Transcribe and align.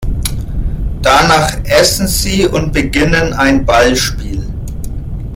Danach 1.03 1.63
essen 1.65 2.07
sie 2.07 2.47
und 2.47 2.73
beginnen 2.73 3.33
ein 3.33 3.63
Ballspiel. 3.67 4.41